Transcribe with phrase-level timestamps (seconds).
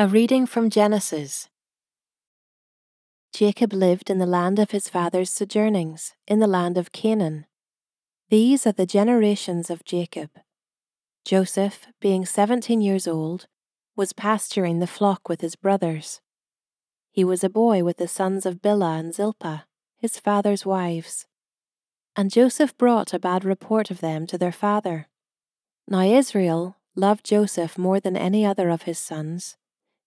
[0.00, 1.50] A reading from Genesis.
[3.34, 7.44] Jacob lived in the land of his father's sojournings, in the land of Canaan.
[8.30, 10.30] These are the generations of Jacob.
[11.26, 13.46] Joseph, being seventeen years old,
[13.94, 16.22] was pasturing the flock with his brothers.
[17.10, 19.66] He was a boy with the sons of Bilhah and Zilpah,
[19.98, 21.26] his father's wives.
[22.16, 25.08] And Joseph brought a bad report of them to their father.
[25.86, 29.58] Now Israel loved Joseph more than any other of his sons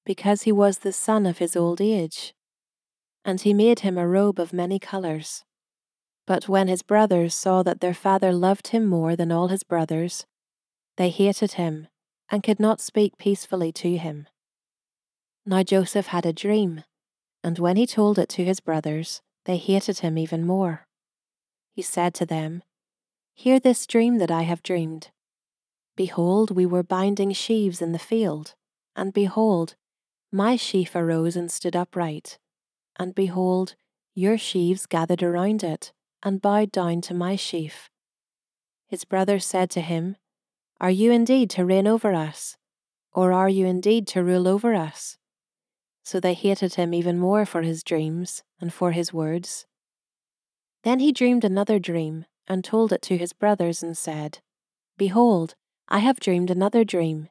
[0.06, 2.34] because he was the son of his old age.
[3.26, 5.44] And he made him a robe of many colours.
[6.26, 10.26] But when his brothers saw that their father loved him more than all his brothers,
[10.98, 11.88] they hated him
[12.30, 14.28] and could not speak peacefully to him.
[15.46, 16.84] Now Joseph had a dream,
[17.44, 20.88] and when he told it to his brothers, they hated him even more.
[21.74, 22.64] He said to them,
[23.34, 25.10] Hear this dream that I have dreamed.
[25.96, 28.56] Behold, we were binding sheaves in the field,
[28.96, 29.76] and behold,
[30.34, 32.40] my sheaf arose and stood upright,
[32.98, 33.76] and behold,
[34.16, 37.90] your sheaves gathered around it, and bowed down to my sheaf.
[38.88, 40.18] His brothers said to him,
[40.82, 42.58] Are you indeed to reign over us?
[43.12, 45.18] Or are you indeed to rule over us?
[46.04, 49.68] So they hated him even more for his dreams and for his words.
[50.84, 54.40] Then he dreamed another dream, and told it to his brothers, and said,
[54.98, 55.54] Behold,
[55.88, 57.30] I have dreamed another dream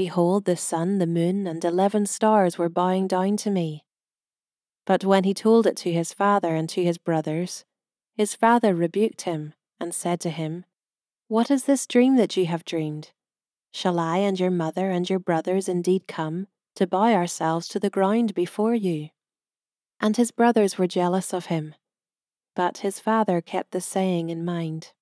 [0.00, 3.84] Behold, the sun, the moon, and eleven stars were bowing down to me.
[4.86, 7.66] But when he told it to his father and to his brothers,
[8.14, 10.64] his father rebuked him, and said to him,
[11.28, 13.10] What is this dream that you have dreamed?
[13.74, 17.90] Shall I and your mother and your brothers indeed come to bow ourselves to the
[17.90, 19.10] ground before you?
[20.00, 21.74] And his brothers were jealous of him.
[22.56, 24.92] But his father kept the saying in mind.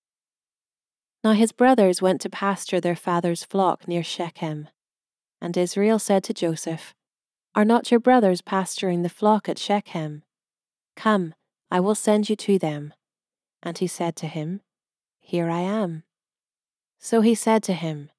[1.22, 4.66] Now his brothers went to pasture their father's flock near Shechem.
[5.40, 6.94] And Israel said to Joseph,
[7.54, 10.22] Are not your brothers pasturing the flock at Shechem?
[10.96, 11.34] Come,
[11.70, 12.92] I will send you to them.
[13.62, 14.60] And he said to him,
[15.20, 16.04] Here I am.
[16.98, 18.10] So he said to him,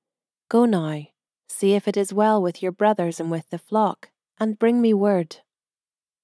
[0.49, 1.03] Go now,
[1.47, 4.93] see if it is well with your brothers and with the flock, and bring me
[4.93, 5.37] word.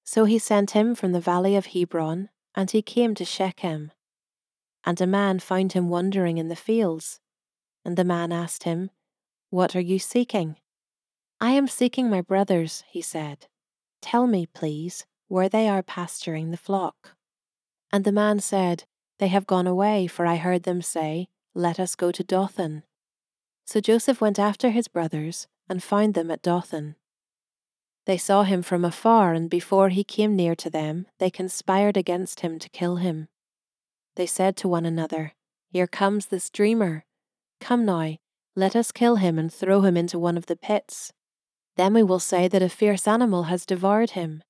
[0.04, 3.92] So he sent him from the valley of Hebron, and he came to Shechem.
[4.84, 7.20] And a man found him wandering in the fields.
[7.84, 8.90] And the man asked him,
[9.50, 10.56] What are you seeking?
[11.40, 13.46] I am seeking my brothers, he said.
[14.00, 17.14] Tell me, please, where they are pasturing the flock.
[17.92, 18.84] And the man said,
[19.18, 22.84] They have gone away, for I heard them say, Let us go to Dothan.
[23.66, 26.96] So Joseph went after his brothers, and found them at Dothan.
[28.06, 32.40] They saw him from afar, and before he came near to them, they conspired against
[32.40, 33.28] him to kill him.
[34.14, 35.32] They said to one another,
[35.70, 37.04] Here comes this dreamer.
[37.60, 38.16] Come now,
[38.54, 41.12] let us kill him and throw him into one of the pits.
[41.76, 44.42] Then we will say that a fierce animal has devoured him,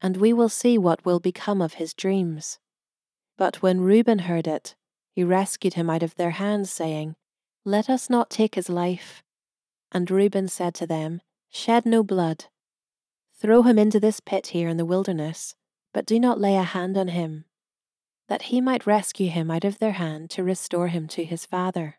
[0.00, 2.58] and we will see what will become of his dreams.
[3.36, 4.74] But when Reuben heard it,
[5.14, 7.14] he rescued him out of their hands, saying,
[7.64, 9.22] Let us not take his life.
[9.92, 12.46] And Reuben said to them, Shed no blood.
[13.38, 15.54] Throw him into this pit here in the wilderness,
[15.92, 17.44] but do not lay a hand on him,
[18.28, 21.98] that he might rescue him out of their hand to restore him to his father.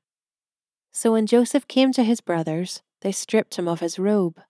[0.91, 4.41] So when Joseph came to his brothers, they stripped him of his robe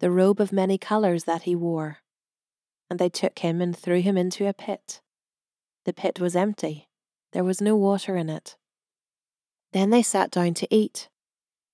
[0.00, 1.98] the robe of many colours that he wore.
[2.90, 5.00] And they took him and threw him into a pit.
[5.84, 6.88] The pit was empty,
[7.32, 8.56] there was no water in it.
[9.72, 11.08] Then they sat down to eat,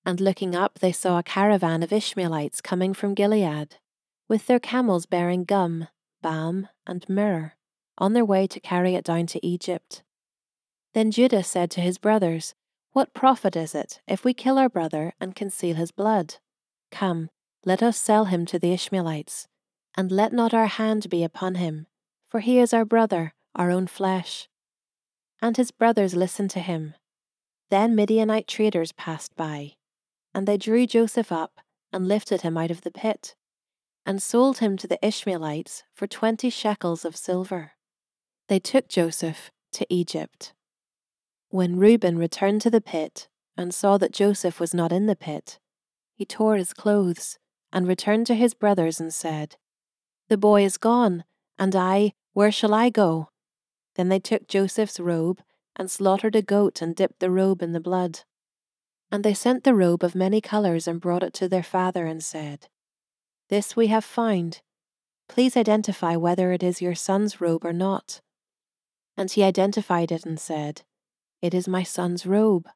[0.05, 3.77] and looking up, they saw a caravan of Ishmaelites coming from Gilead,
[4.29, 5.89] with their camels bearing gum,
[6.23, 7.53] balm, and myrrh,
[7.99, 10.03] on their way to carry it down to Egypt.
[10.93, 12.55] Then Judah said to his brothers,
[12.93, 16.37] What profit is it if we kill our brother and conceal his blood?
[16.91, 17.31] Come,
[17.65, 19.49] let us sell him to the Ishmaelites,
[19.97, 21.87] and let not our hand be upon him,
[22.29, 24.49] for he is our brother, our own flesh.
[25.41, 26.95] And his brothers listened to him.
[27.71, 29.75] Then Midianite traders passed by,
[30.35, 31.61] and they drew Joseph up
[31.93, 33.35] and lifted him out of the pit,
[34.05, 37.73] and sold him to the Ishmaelites for twenty shekels of silver.
[38.49, 40.53] They took Joseph to Egypt.
[41.49, 45.59] When Reuben returned to the pit and saw that Joseph was not in the pit,
[46.15, 47.39] he tore his clothes
[47.75, 49.57] and returned to his brothers and said,
[50.29, 51.25] The boy is gone,
[51.59, 53.29] and I, where shall I go?
[53.97, 55.43] Then they took Joseph's robe
[55.75, 58.21] and slaughtered a goat and dipped the robe in the blood.
[59.11, 62.23] And they sent the robe of many colours and brought it to their father and
[62.23, 62.69] said,
[63.51, 64.61] This we have found.
[65.29, 68.21] Please identify whether it is your son's robe or not.
[69.17, 70.83] And he identified it and said,
[71.43, 72.69] It is my son's robe.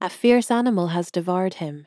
[0.00, 1.86] A fierce animal has devoured him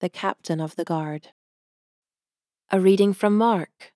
[0.00, 1.28] the captain of the guard.
[2.70, 3.94] A reading from Mark.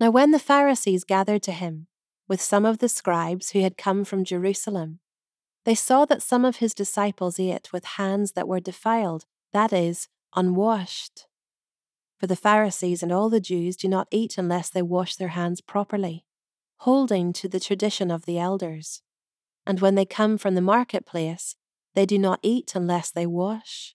[0.00, 1.88] Now, when the Pharisees gathered to him,
[2.26, 5.00] with some of the scribes who had come from Jerusalem,
[5.64, 10.08] they saw that some of his disciples ate with hands that were defiled, that is,
[10.34, 11.26] unwashed.
[12.18, 15.60] For the Pharisees and all the Jews do not eat unless they wash their hands
[15.60, 16.24] properly,
[16.78, 19.02] holding to the tradition of the elders.
[19.66, 21.56] And when they come from the marketplace,
[21.94, 23.94] they do not eat unless they wash.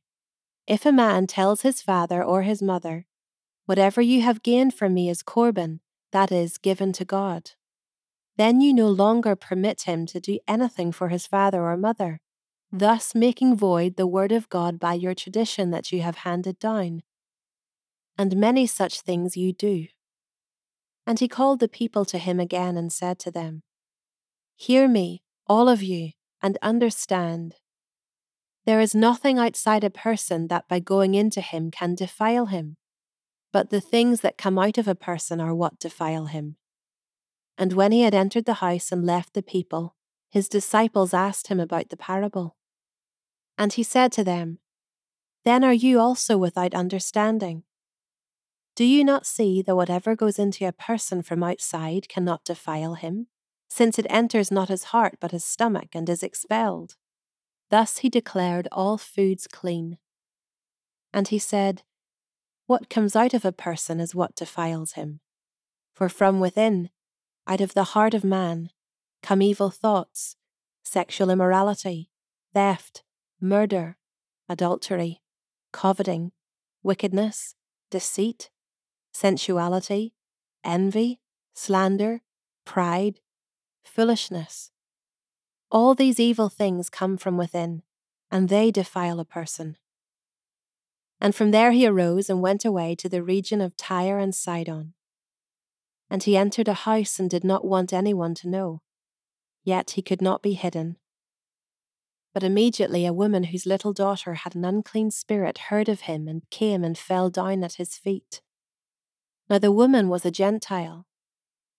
[0.67, 3.05] If a man tells his father or his mother,
[3.65, 5.79] Whatever you have gained from me is Corban,
[6.11, 7.51] that is, given to God.
[8.37, 12.19] Then you no longer permit him to do anything for his father or mother,
[12.69, 17.03] thus making void the word of God by your tradition that you have handed down.
[18.17, 19.87] And many such things you do.
[21.07, 23.63] And he called the people to him again and said to them,
[24.55, 26.11] Hear me, all of you,
[26.41, 27.55] and understand.
[28.65, 32.77] There is nothing outside a person that by going into him can defile him
[33.51, 36.55] but the things that come out of a person are what defile him.
[37.57, 39.95] And when he had entered the house and left the people,
[40.29, 42.55] his disciples asked him about the parable.
[43.57, 44.59] And he said to them,
[45.43, 47.63] Then are you also without understanding?
[48.75, 53.27] Do you not see that whatever goes into a person from outside cannot defile him,
[53.69, 56.95] since it enters not his heart but his stomach and is expelled?
[57.71, 59.97] Thus he declared all foods clean.
[61.13, 61.83] And he said,
[62.67, 65.19] what comes out of a person is what defiles him.
[65.93, 66.89] For from within,
[67.47, 68.69] out of the heart of man,
[69.23, 70.35] come evil thoughts,
[70.83, 72.09] sexual immorality,
[72.53, 73.03] theft,
[73.39, 73.97] murder,
[74.47, 75.21] adultery,
[75.71, 76.31] coveting,
[76.83, 77.55] wickedness,
[77.89, 78.49] deceit,
[79.13, 80.13] sensuality,
[80.63, 81.19] envy,
[81.53, 82.21] slander,
[82.65, 83.19] pride,
[83.83, 84.70] foolishness.
[85.71, 87.83] All these evil things come from within,
[88.29, 89.77] and they defile a person.
[91.21, 94.93] And from there he arose and went away to the region of Tyre and Sidon.
[96.09, 98.81] And he entered a house and did not want anyone to know.
[99.63, 100.97] Yet he could not be hidden.
[102.33, 106.49] But immediately a woman whose little daughter had an unclean spirit heard of him and
[106.49, 108.41] came and fell down at his feet.
[109.49, 111.05] Now the woman was a Gentile,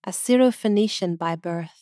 [0.04, 1.81] a Syrophoenician by birth,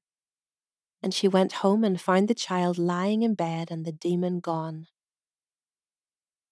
[1.03, 4.87] And she went home and found the child lying in bed and the demon gone.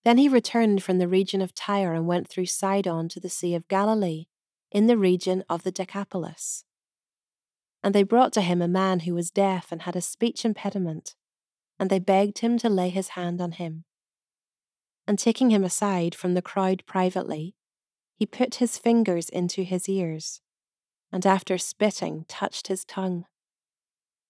[0.04, 3.54] Then he returned from the region of Tyre and went through Sidon to the Sea
[3.54, 4.26] of Galilee,
[4.72, 6.64] in the region of the Decapolis.
[7.84, 11.16] And they brought to him a man who was deaf and had a speech impediment,
[11.80, 13.86] and they begged him to lay his hand on him.
[15.08, 17.56] And taking him aside from the crowd privately,
[18.16, 20.42] he put his fingers into his ears,
[21.12, 23.26] and after spitting, touched his tongue.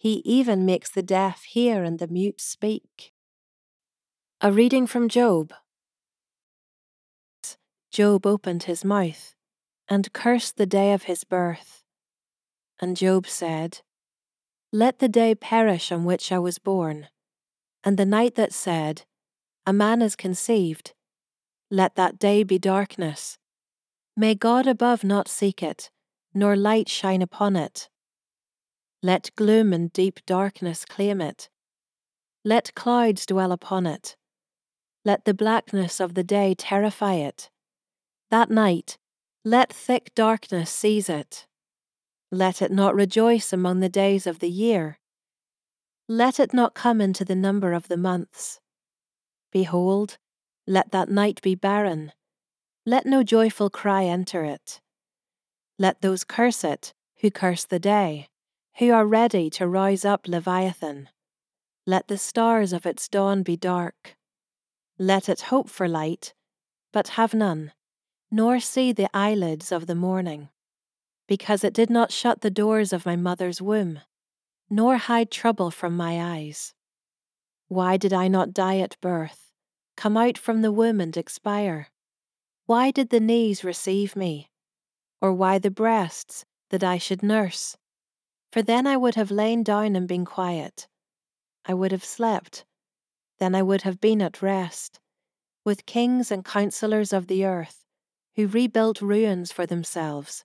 [0.00, 3.12] He even makes the deaf hear and the mute speak.
[4.40, 5.52] A reading from Job.
[7.90, 9.34] Job opened his mouth
[9.88, 11.82] and cursed the day of his birth.
[12.80, 13.80] And Job said,
[14.72, 17.08] Let the day perish on which I was born,
[17.82, 19.02] and the night that said,
[19.66, 20.94] A man is conceived.
[21.72, 23.38] Let that day be darkness.
[24.16, 25.90] May God above not seek it,
[26.32, 27.88] nor light shine upon it.
[29.02, 31.48] Let gloom and deep darkness claim it.
[32.44, 34.16] Let clouds dwell upon it.
[35.04, 37.50] Let the blackness of the day terrify it.
[38.30, 38.98] That night,
[39.44, 41.46] let thick darkness seize it.
[42.30, 44.98] Let it not rejoice among the days of the year.
[46.08, 48.60] Let it not come into the number of the months.
[49.52, 50.18] Behold,
[50.66, 52.12] let that night be barren.
[52.84, 54.80] Let no joyful cry enter it.
[55.78, 58.28] Let those curse it who curse the day,
[58.78, 61.08] who are ready to rise up Leviathan.
[61.86, 64.16] Let the stars of its dawn be dark.
[64.98, 66.34] Let it hope for light,
[66.92, 67.72] but have none
[68.30, 70.48] nor see the eyelids of the morning,
[71.26, 74.00] because it did not shut the doors of my mother's womb,
[74.68, 76.74] nor hide trouble from my eyes.
[77.68, 79.50] Why did I not die at birth,
[79.96, 81.88] come out from the womb and expire?
[82.66, 84.50] Why did the knees receive me,
[85.22, 87.76] or why the breasts that I should nurse?
[88.50, 90.88] For then I would have lain down and been quiet.
[91.64, 92.64] I would have slept,
[93.38, 95.00] then I would have been at rest,
[95.64, 97.84] with kings and counsellors of the earth
[98.36, 100.44] who rebuilt ruins for themselves,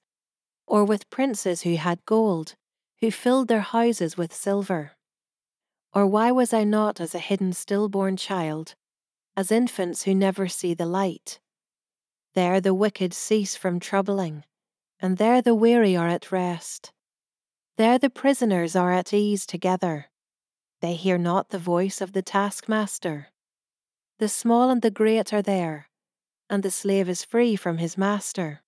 [0.66, 2.56] or with princes who had gold,
[3.00, 4.94] who filled their houses with silver?
[5.94, 8.74] Or why was I not as a hidden stillborn child,
[9.38, 11.40] as infants who never see the light?
[12.34, 14.44] There the wicked cease from troubling,
[15.00, 16.92] and there the weary are at rest.
[17.76, 20.12] There the prisoners are at ease together.
[20.82, 23.30] They hear not the voice of the taskmaster.
[24.20, 25.90] The small and the great are there,
[26.52, 28.62] and the slave is free from his master.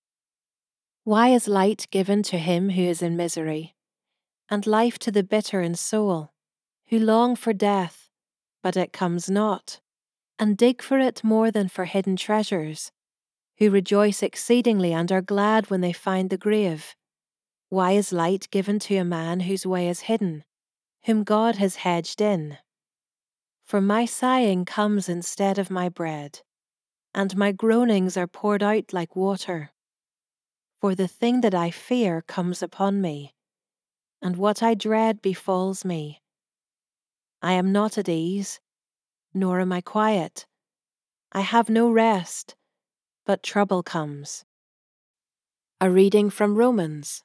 [1.04, 3.76] Why is light given to him who is in misery,
[4.50, 6.32] and life to the bitter in soul,
[6.88, 8.10] who long for death,
[8.60, 9.80] but it comes not,
[10.36, 12.90] and dig for it more than for hidden treasures,
[13.58, 16.96] who rejoice exceedingly and are glad when they find the grave?
[17.68, 20.44] Why is light given to a man whose way is hidden,
[21.04, 22.58] whom God has hedged in?
[23.64, 26.40] For my sighing comes instead of my bread
[27.16, 29.72] and my groanings are poured out like water.
[30.82, 33.34] For the thing that I fear comes upon me,
[34.20, 36.20] and what I dread befalls me.
[37.40, 38.60] I am not at ease,
[39.32, 40.46] nor am I quiet.
[41.32, 42.54] I have no rest,
[43.24, 44.44] but trouble comes.
[45.80, 47.24] A reading from Romans.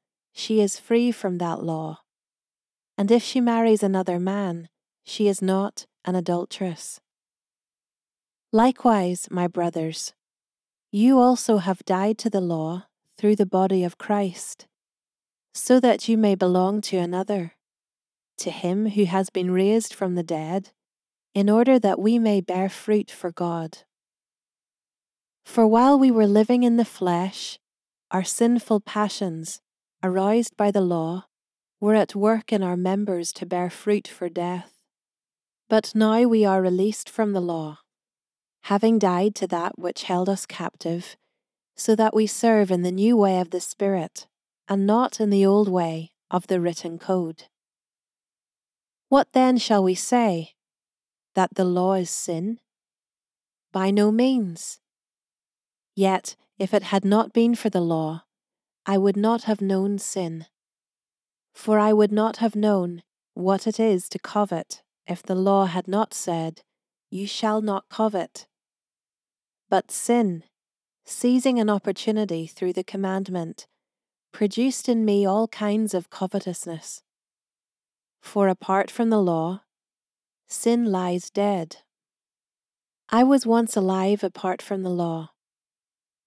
[0.33, 1.99] she is free from that law.
[2.97, 4.69] And if she marries another man,
[5.03, 6.99] she is not an adulteress.
[8.51, 10.13] Likewise, my brothers,
[10.91, 12.85] you also have died to the law
[13.17, 14.67] through the body of Christ,
[15.53, 17.53] so that you may belong to another,
[18.37, 20.71] to him who has been raised from the dead,
[21.33, 23.79] in order that we may bear fruit for God.
[25.45, 27.57] For while we were living in the flesh,
[28.11, 29.61] our sinful passions,
[30.03, 31.25] aroused by the law,
[31.79, 34.73] were at work in our members to bear fruit for death.
[35.69, 37.79] But now we are released from the law,
[38.63, 41.15] having died to that which held us captive,
[41.75, 44.27] so that we serve in the new way of the Spirit,
[44.67, 47.43] and not in the old way of the written code.
[49.09, 50.53] What then shall we say?
[51.35, 52.59] That the law is sin?
[53.71, 54.79] By no means.
[55.95, 58.23] Yet, if it had not been for the law,
[58.85, 60.47] I would not have known sin.
[61.53, 65.87] For I would not have known what it is to covet if the law had
[65.87, 66.61] not said,
[67.09, 68.47] You shall not covet.
[69.69, 70.43] But sin,
[71.05, 73.67] seizing an opportunity through the commandment,
[74.31, 77.03] produced in me all kinds of covetousness.
[78.21, 79.61] For apart from the law,
[80.47, 81.77] sin lies dead.
[83.09, 85.31] I was once alive apart from the law,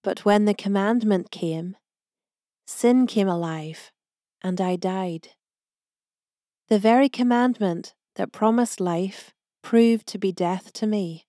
[0.03, 1.75] but when the commandment came,
[2.65, 3.91] sin came alive,
[4.41, 5.29] and I died.
[6.67, 11.25] The very commandment that promised life proved to be death to me.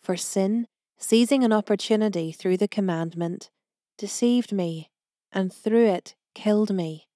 [0.00, 0.66] For sin,
[0.96, 3.50] seizing an opportunity through the commandment,
[3.96, 4.90] deceived me,
[5.32, 7.08] and through it killed me.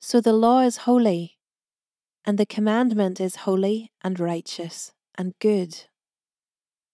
[0.00, 1.38] So the law is holy,
[2.24, 5.84] and the commandment is holy and righteous and good.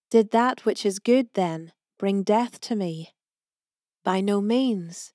[0.09, 3.12] Did that which is good, then, bring death to me?
[4.03, 5.13] By no means.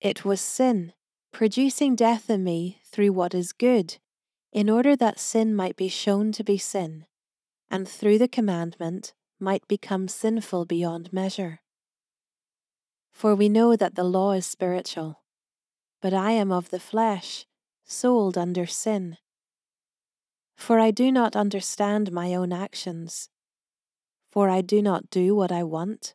[0.00, 0.94] It was sin,
[1.32, 3.98] producing death in me through what is good,
[4.52, 7.06] in order that sin might be shown to be sin,
[7.70, 11.60] and through the commandment might become sinful beyond measure.
[13.12, 15.22] For we know that the law is spiritual,
[16.00, 17.46] but I am of the flesh,
[17.84, 19.18] sold under sin.
[20.56, 23.28] For I do not understand my own actions.
[24.30, 26.14] For I do not do what I want,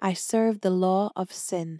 [0.00, 1.78] I serve the law of sin.